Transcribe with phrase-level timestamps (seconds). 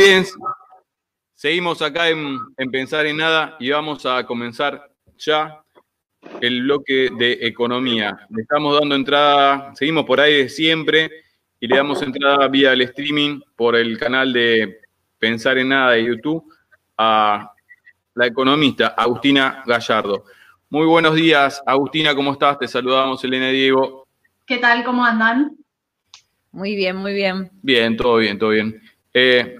[0.00, 0.24] bien,
[1.34, 2.38] seguimos acá en,
[2.70, 5.62] Pensar en Nada y vamos a comenzar ya
[6.40, 8.26] el bloque de economía.
[8.30, 11.10] Le estamos dando entrada, seguimos por ahí de siempre
[11.58, 14.80] y le damos entrada vía el streaming por el canal de
[15.18, 16.44] Pensar en Nada de YouTube
[16.96, 17.52] a
[18.14, 20.24] la economista Agustina Gallardo.
[20.70, 22.58] Muy buenos días, Agustina, ¿cómo estás?
[22.58, 24.06] Te saludamos, Elena y Diego.
[24.46, 24.82] ¿Qué tal?
[24.82, 25.56] ¿Cómo andan?
[26.52, 27.50] Muy bien, muy bien.
[27.60, 28.80] Bien, todo bien, todo bien.
[29.12, 29.56] Eh,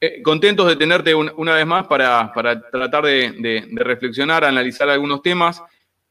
[0.00, 2.32] eh, contentos de tenerte una vez más para,
[2.70, 5.62] tratar de, reflexionar, analizar algunos temas.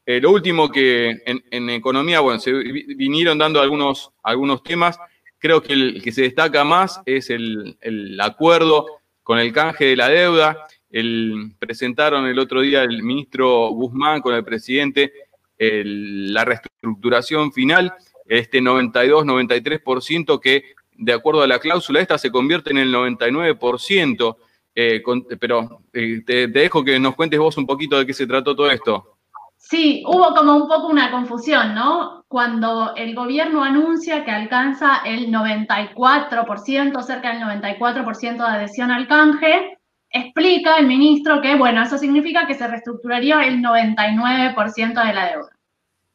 [0.05, 4.97] Eh, lo último que en, economía, bueno, se vinieron dando algunos, algunos temas.
[5.39, 7.77] Creo que el que se destaca más es el,
[8.21, 8.85] acuerdo
[9.23, 10.67] con el canje de la deuda.
[10.89, 15.11] El, presentaron el otro día el ministro Guzmán con el presidente
[15.57, 17.93] la reestructuración final,
[18.27, 24.35] este 92-93% que de acuerdo a la cláusula esta, se convierte en el 99%.
[24.77, 25.01] Eh,
[25.39, 28.69] pero eh, te, dejo que nos cuentes vos un poquito de qué se trató todo
[28.69, 29.15] esto.
[29.57, 32.25] Sí, hubo como un poco una confusión, ¿no?
[32.27, 39.79] Cuando el gobierno anuncia que alcanza el 94%, cerca del 94% de adhesión al canje,
[40.09, 45.54] explica el ministro que, bueno, eso significa que se reestructuraría el 99% de la deuda.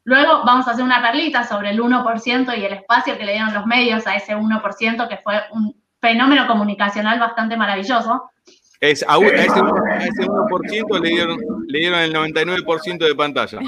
[0.03, 3.53] Luego vamos a hacer una perlita sobre el 1% y el espacio que le dieron
[3.53, 8.31] los medios a ese 1%, que fue un fenómeno comunicacional bastante maravilloso.
[8.79, 13.59] Es, a, ese, 1% le dieron, le dieron el 99% de pantalla.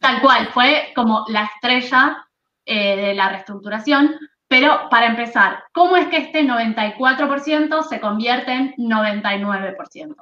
[0.00, 2.26] Tal cual, fue como la estrella
[2.66, 4.16] eh, de la reestructuración.
[4.48, 10.14] Pero para empezar, ¿cómo es que este 94% se convierte en 99%?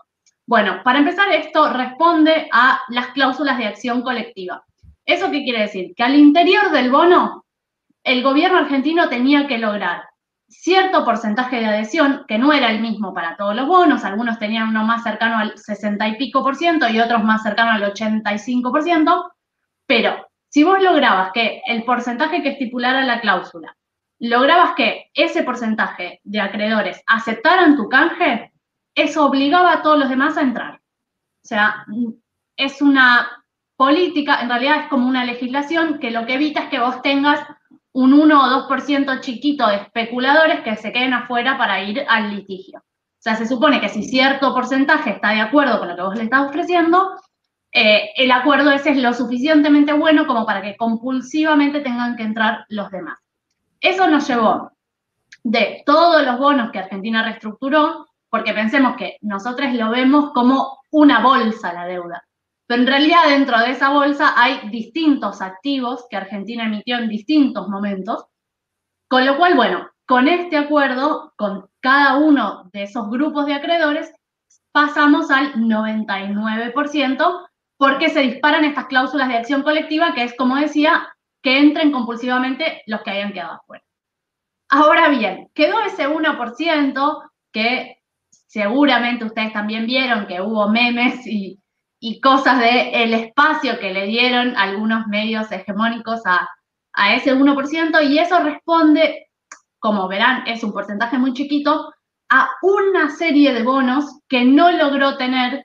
[0.46, 4.64] Bueno, para empezar, esto responde a las cláusulas de acción colectiva.
[5.10, 5.92] ¿Eso qué quiere decir?
[5.96, 7.44] Que al interior del bono,
[8.04, 10.08] el gobierno argentino tenía que lograr
[10.48, 14.68] cierto porcentaje de adhesión, que no era el mismo para todos los bonos, algunos tenían
[14.68, 18.70] uno más cercano al 60 y pico por ciento y otros más cercano al 85
[18.70, 19.32] por ciento,
[19.84, 23.76] pero si vos lograbas que el porcentaje que estipulara la cláusula,
[24.20, 28.52] lograbas que ese porcentaje de acreedores aceptaran tu canje,
[28.94, 30.76] eso obligaba a todos los demás a entrar.
[30.76, 31.84] O sea,
[32.56, 33.39] es una
[33.80, 37.40] política, en realidad es como una legislación que lo que evita es que vos tengas
[37.92, 42.80] un 1 o 2% chiquito de especuladores que se queden afuera para ir al litigio.
[42.80, 46.14] O sea, se supone que si cierto porcentaje está de acuerdo con lo que vos
[46.14, 47.12] le estás ofreciendo,
[47.72, 52.66] eh, el acuerdo ese es lo suficientemente bueno como para que compulsivamente tengan que entrar
[52.68, 53.18] los demás.
[53.80, 54.72] Eso nos llevó
[55.42, 61.20] de todos los bonos que Argentina reestructuró, porque pensemos que nosotros lo vemos como una
[61.20, 62.22] bolsa la deuda.
[62.70, 67.66] Pero en realidad dentro de esa bolsa hay distintos activos que Argentina emitió en distintos
[67.66, 68.26] momentos,
[69.08, 74.14] con lo cual, bueno, con este acuerdo, con cada uno de esos grupos de acreedores,
[74.70, 81.08] pasamos al 99% porque se disparan estas cláusulas de acción colectiva, que es, como decía,
[81.42, 83.84] que entren compulsivamente los que hayan quedado afuera.
[84.68, 87.98] Ahora bien, quedó ese 1% que
[88.30, 91.59] seguramente ustedes también vieron que hubo memes y,
[92.00, 96.48] y cosas de espacio que le dieron algunos medios hegemónicos a,
[96.94, 99.28] a ese 1%, y eso responde,
[99.78, 101.92] como verán, es un porcentaje muy chiquito,
[102.30, 105.64] a una serie de bonos que no logró tener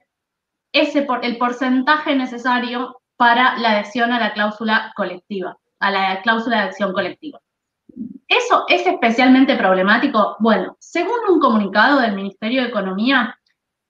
[0.74, 6.64] ese el porcentaje necesario para la adhesión a la cláusula colectiva, a la cláusula de
[6.64, 7.40] acción colectiva.
[8.28, 10.36] ¿Eso es especialmente problemático?
[10.40, 13.40] Bueno, según un comunicado del Ministerio de Economía,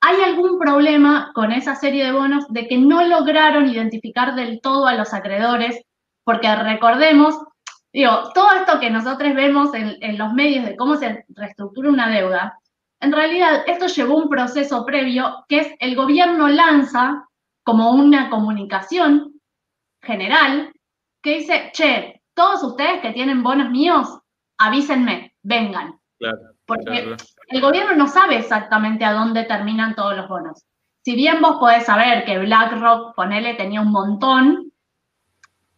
[0.06, 4.86] hay algún problema con esa serie de bonos de que no lograron identificar del todo
[4.86, 5.82] a los acreedores,
[6.24, 7.40] porque recordemos,
[7.92, 12.60] digo, todo esto que nosotros vemos en, los medios de cómo se reestructura una deuda,
[13.00, 17.28] en realidad esto llevó un proceso previo que es el gobierno lanza
[17.64, 19.42] como una comunicación
[20.04, 20.72] general
[21.24, 24.20] que dice, che, todos ustedes que tienen bonos míos,
[24.60, 26.00] avísenme, vengan.
[26.20, 26.38] Claro,
[26.68, 27.16] Porque
[27.47, 30.63] el gobierno no sabe exactamente a dónde terminan todos los bonos.
[31.03, 34.71] Si bien vos podés saber que BlackRock, ponele, tenía un montón,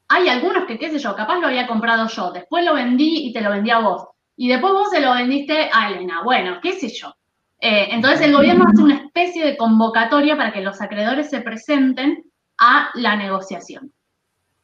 [0.08, 3.34] hay algunos que, qué sé yo, capaz lo había comprado yo, después lo vendí y
[3.34, 4.08] te lo vendí a vos.
[4.38, 6.22] Y después vos se lo vendiste a Elena.
[6.24, 7.14] Bueno, qué sé yo.
[7.60, 12.24] Eh, entonces el gobierno hace una especie de convocatoria para que los acreedores se presenten
[12.60, 13.92] a la negociación.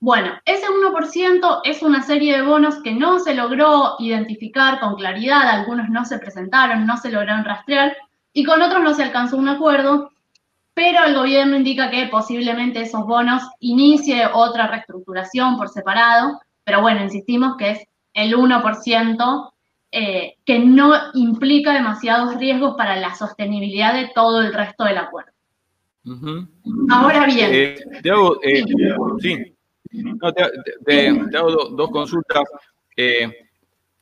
[0.04, 5.48] Bueno, ese 1% es una serie de bonos que no se logró identificar con claridad,
[5.48, 7.96] algunos no se presentaron, no se lograron rastrear
[8.34, 10.12] y con otros no se alcanzó un acuerdo,
[10.74, 17.02] pero el gobierno indica que posiblemente esos bonos inicie otra reestructuración por separado, pero bueno,
[17.02, 19.52] insistimos que es el 1%
[19.94, 25.32] eh, que no implica demasiados riesgos para la sostenibilidad de todo el resto del acuerdo.
[26.90, 27.50] Ahora bien.
[27.54, 27.76] Eh,
[28.12, 28.66] hago, eh,
[29.22, 29.54] sí.
[30.86, 31.08] Te,
[31.38, 32.44] hago dos consultas.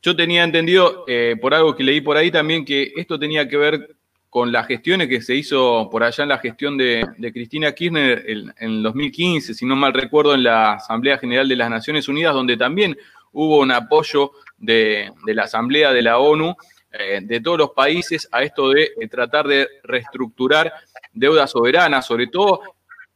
[0.02, 1.04] yo tenía entendido,
[1.40, 3.96] por algo que leí por ahí también, que esto tenía que ver
[4.30, 8.54] con las gestiones que se hizo por allá en la gestión de, Cristina Kirchner en,
[8.58, 12.56] en 2015, si no mal recuerdo, en la Asamblea General de las Naciones Unidas, donde
[12.56, 12.96] también
[13.32, 16.54] hubo un apoyo de, la Asamblea de la ONU,
[16.92, 20.72] eh, de todos los países, a esto de, tratar de reestructurar
[21.12, 22.60] deuda soberana, sobre todo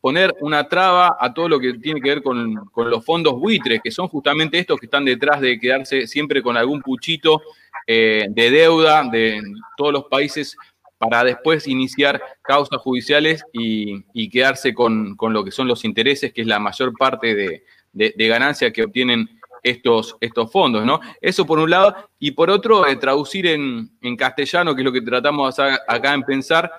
[0.06, 3.90] poner una traba a todo lo que tiene que ver con, los fondos buitres, que
[3.90, 7.42] son justamente estos que están detrás de quedarse siempre con algún puchito
[7.88, 9.42] eh, de deuda de
[9.76, 10.56] todos los países
[10.96, 16.46] para después iniciar causas judiciales y, quedarse con, lo que son los intereses, que es
[16.46, 19.28] la mayor parte de, de ganancia que obtienen
[19.60, 21.00] estos, estos fondos, ¿no?
[21.20, 25.02] Eso por un lado, y por otro, eh, traducir en, castellano, que es lo que
[25.02, 26.70] tratamos acá en pensar,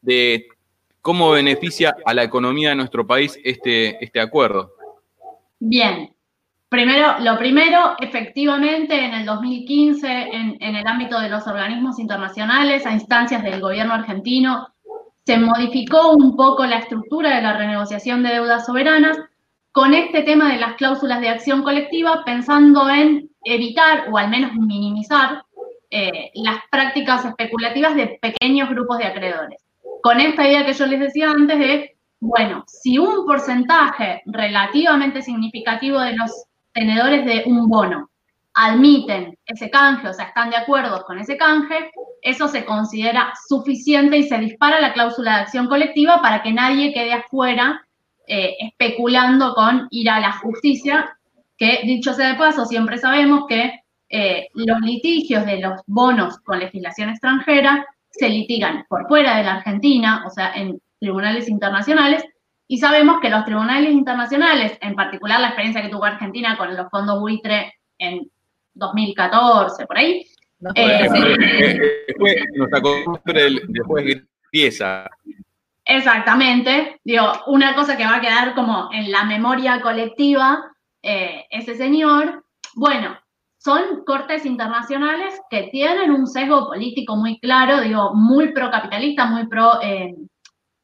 [0.00, 0.46] de
[1.08, 4.72] cómo beneficia a la economía de nuestro país este, este acuerdo.
[5.58, 6.14] Bien.
[6.68, 12.92] Primero, lo primero, efectivamente, en el 2015, en, el ámbito de los organismos internacionales, a
[12.92, 14.68] instancias del gobierno argentino,
[15.24, 19.16] se modificó un poco la estructura de la renegociación de deudas soberanas
[19.72, 24.52] con este tema de las cláusulas de acción colectiva, pensando en evitar o al menos
[24.52, 25.42] minimizar
[25.88, 29.67] eh, las prácticas especulativas de pequeños grupos de acreedores.
[30.02, 36.00] Con esta idea que yo les decía antes de, bueno, si un porcentaje relativamente significativo
[36.00, 36.30] de los
[36.72, 38.10] tenedores de un bono
[38.54, 41.90] admiten ese canje, o sea, están de acuerdo con ese canje,
[42.22, 46.92] eso se considera suficiente y se dispara la cláusula de acción colectiva para que nadie
[46.92, 47.86] quede afuera
[48.26, 51.16] eh, especulando con ir a la justicia,
[51.56, 53.80] que dicho sea de paso, siempre sabemos que
[54.10, 57.86] eh, los litigios de los bonos con legislación extranjera
[58.18, 62.24] se litigan por fuera de la Argentina, o sea, en tribunales internacionales,
[62.66, 66.90] y sabemos que los tribunales internacionales, en particular la experiencia que tuvo Argentina con los
[66.90, 68.30] fondos buitre en
[68.74, 70.26] 2014, por ahí.
[70.74, 71.08] Eh,
[72.08, 72.68] después, nos
[73.68, 74.22] después
[74.52, 75.08] empieza
[75.88, 77.00] Exactamente.
[77.02, 80.62] Digo, una cosa que va a quedar como en la memoria colectiva,
[81.02, 82.44] eh, ese señor,
[82.74, 83.18] bueno,
[83.58, 89.82] son cortes internacionales que tienen un sesgo político muy claro, digo, muy pro-capitalista, muy pro
[89.82, 90.14] eh,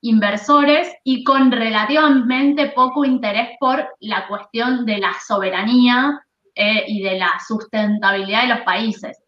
[0.03, 6.21] inversores y con relativamente poco interés por la cuestión de la soberanía
[6.55, 9.19] eh, y de la sustentabilidad de los países.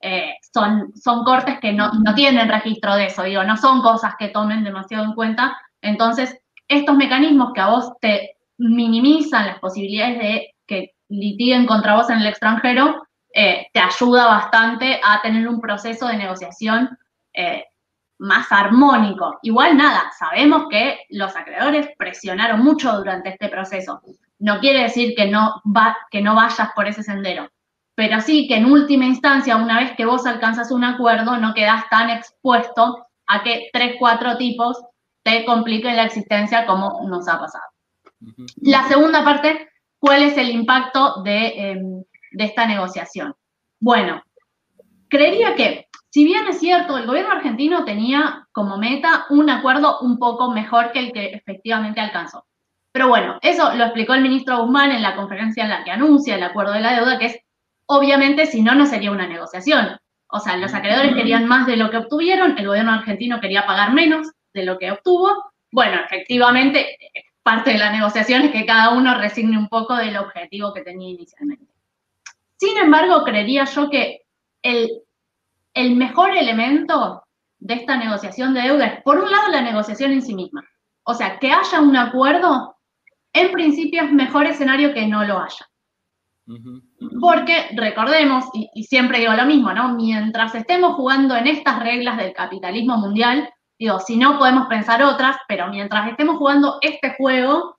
[0.00, 4.28] Eh, son, son cortes que no, tienen registro de eso, digo, no son cosas que
[4.28, 5.56] tomen demasiado en cuenta.
[5.80, 6.38] Entonces,
[6.68, 12.18] estos mecanismos que a vos te minimizan las posibilidades de que litiguen contra vos en
[12.18, 16.96] el extranjero, eh, te ayuda bastante a tener un proceso de negociación
[17.32, 17.64] eh,
[18.18, 19.38] más armónico.
[19.42, 24.00] Igual nada, sabemos que los acreedores presionaron mucho durante este proceso.
[24.38, 27.48] No quiere decir que no, va, que no vayas por ese sendero
[27.96, 31.88] pero sí que en última instancia, una vez que vos alcanzas un acuerdo, no quedas
[31.88, 34.78] tan expuesto a que tres, cuatro tipos
[35.22, 37.64] te compliquen la existencia como nos ha pasado.
[38.56, 43.34] La segunda parte, ¿cuál es el impacto de, em, de esta negociación?
[43.80, 44.22] Bueno,
[45.08, 50.18] creería que, si bien es cierto, el gobierno argentino tenía como meta un acuerdo un
[50.18, 52.46] poco mejor que el que efectivamente alcanzó.
[52.92, 56.34] Pero bueno, eso lo explicó el ministro Guzmán en la conferencia en la que anuncia
[56.34, 57.36] el acuerdo de la deuda, que es
[57.86, 59.96] Obviamente, si no, no sería una negociación.
[60.28, 63.92] O sea, los acreedores querían más de lo que obtuvieron, el gobierno argentino quería pagar
[63.92, 65.30] menos de lo que obtuvo.
[65.70, 66.98] Bueno, efectivamente,
[67.46, 71.10] parte de la negociación es que cada uno resigne un poco del objetivo que tenía
[71.10, 71.64] inicialmente.
[72.56, 74.22] Sin embargo, creería yo que
[74.62, 74.90] el,
[75.72, 77.22] el mejor elemento
[77.60, 80.64] de esta negociación de deuda es, por un lado, la negociación en sí misma.
[81.04, 82.76] O sea, que haya un acuerdo,
[83.32, 85.68] en principio es mejor escenario que no lo haya.
[87.20, 89.94] Porque recordemos, y, siempre digo lo mismo, ¿no?
[89.94, 95.36] Mientras estemos jugando en estas reglas del capitalismo mundial, digo, si no podemos pensar otras,
[95.48, 97.78] pero mientras estemos jugando este juego,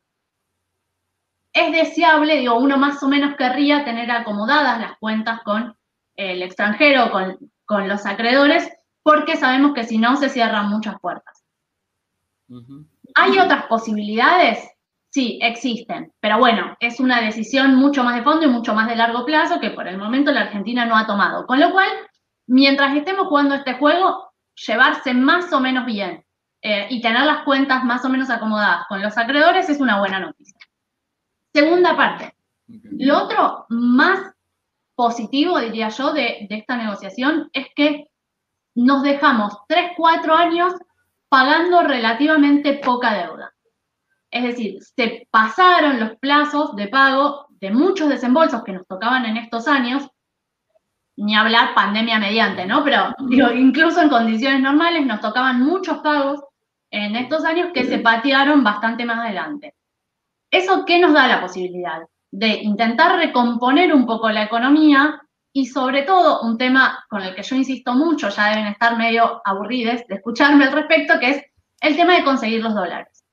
[1.54, 5.76] es deseable, digo, uno más o menos querría tener acomodadas las cuentas con
[6.16, 11.44] el extranjero, con, con los acreedores, porque sabemos que si no se cierran muchas puertas.
[13.16, 14.70] ¿Hay otras posibilidades?
[15.10, 18.96] Sí, existen, pero bueno, es una decisión mucho más de fondo y mucho más de
[18.96, 21.48] largo plazo que por el momento la Argentina no ha tomado.
[21.48, 21.88] Con lo cual,
[22.46, 24.27] mientras estemos jugando este juego,
[24.66, 26.26] llevarse más o menos bien
[26.62, 30.20] eh, y tener las cuentas más o menos acomodadas con los acreedores es una buena
[30.20, 30.60] noticia.
[31.54, 32.36] Segunda parte.
[32.68, 34.34] Lo otro más
[34.96, 38.10] positivo, diría yo, de, de esta negociación es que
[38.76, 40.74] nos dejamos 3, 4 años
[41.30, 43.54] pagando relativamente poca deuda.
[44.30, 49.38] Es decir, se pasaron los plazos de pago de muchos desembolsos que nos tocaban en
[49.38, 50.10] estos años,
[51.18, 52.84] ni hablar pandemia mediante, ¿no?
[52.84, 56.42] Pero digo, incluso en condiciones normales nos tocaban muchos pagos
[56.92, 59.76] en estos años que se patearon bastante más adelante.
[60.52, 62.02] ¿Eso qué nos da la posibilidad?
[62.32, 65.22] De intentar recomponer un poco la economía
[65.52, 69.42] y sobre todo un tema con el que yo insisto mucho, ya deben estar medio
[69.44, 71.44] aburridos de escucharme al respecto, que es
[71.82, 73.24] el tema de conseguir los dólares.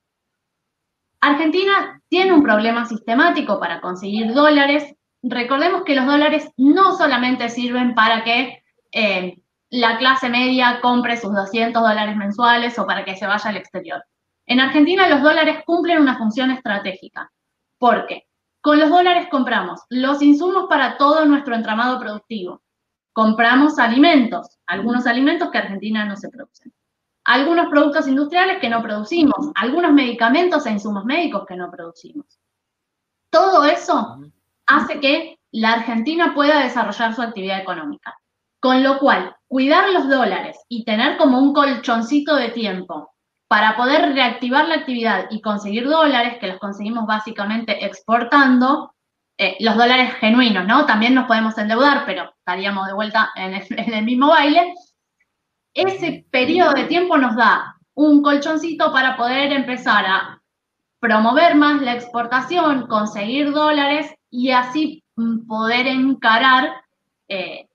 [1.20, 4.94] Argentina tiene un problema sistemático para conseguir dólares.
[5.26, 8.62] Recordemos que los dólares no solamente sirven para que
[8.92, 9.40] eh,
[9.70, 14.04] la clase media compre sus 200 dólares mensuales o para que se vaya al exterior.
[14.44, 17.32] En Argentina los dólares cumplen una función estratégica.
[17.78, 18.26] ¿Por qué?
[18.60, 22.62] Con los dólares compramos los insumos para todo nuestro entramado productivo.
[23.14, 26.70] Compramos alimentos, algunos alimentos que Argentina no se producen.
[27.24, 32.26] Algunos productos industriales que no producimos, algunos medicamentos e insumos médicos que no producimos.
[33.30, 34.20] Todo eso
[34.66, 38.18] hace que la Argentina pueda desarrollar su actividad económica.
[38.60, 43.14] Con lo cual, cuidar los dólares y tener como un colchoncito de tiempo
[43.46, 48.94] para poder reactivar la actividad y conseguir dólares, que los conseguimos básicamente exportando,
[49.36, 50.86] eh, los dólares genuinos, ¿no?
[50.86, 54.74] También nos podemos endeudar, pero estaríamos de vuelta en el, mismo baile.
[55.74, 60.42] Ese periodo de tiempo nos da un colchoncito para poder empezar a
[61.00, 66.72] promover más la exportación, conseguir dólares y así mm, poder encarar
[67.28, 67.68] eh,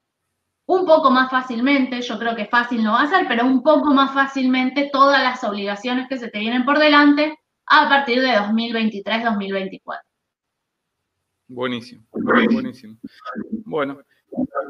[0.66, 3.94] un poco más fácilmente, yo creo que fácil no va a ser, pero un poco
[3.94, 10.01] más fácilmente todas las obligaciones que se te vienen por delante a partir de 2023-2024.
[11.48, 12.98] Buenísimo, buenísimo.
[13.63, 14.01] Bueno,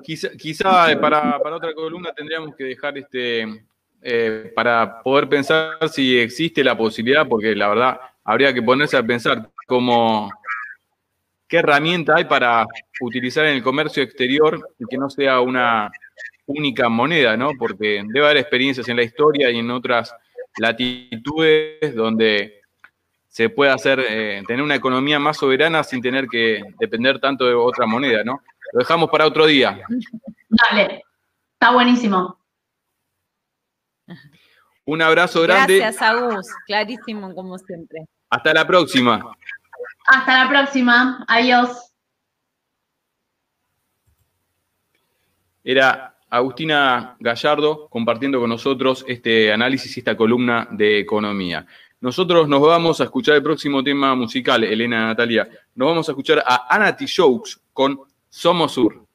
[0.03, 3.65] quizá, para, otra columna tendríamos que dejar este,
[4.03, 9.03] eh, para poder pensar si existe la posibilidad, porque la verdad habría que ponerse a
[9.03, 10.29] pensar cómo,
[11.49, 12.65] qué herramienta hay para
[13.01, 15.91] utilizar en el comercio exterior y que no sea una
[16.45, 17.51] única moneda, ¿no?
[17.57, 20.13] Porque debe haber experiencias en la historia y en otras
[20.57, 22.61] latitudes donde
[23.27, 27.53] se puede hacer, eh, tener una economía más soberana sin tener que depender tanto de
[27.53, 28.41] otra moneda, ¿no?
[28.73, 29.81] Lo dejamos para otro día.
[30.49, 31.03] Dale,
[31.53, 32.37] está buenísimo.
[34.85, 35.77] Un abrazo grande.
[35.77, 36.47] Gracias, Agus.
[36.65, 38.05] Clarísimo, como siempre.
[38.29, 39.35] Hasta la próxima.
[40.09, 41.23] Hasta la próxima.
[41.27, 41.93] Adiós.
[45.63, 51.67] Era Agustina Gallardo compartiendo con nosotros este análisis y esta columna de economía.
[52.01, 55.47] Nosotros nos vamos a escuchar el próximo tema musical, Elena Natalia.
[55.75, 57.99] Nos vamos a escuchar a Anati Jokes con
[58.29, 59.08] Somos Sur.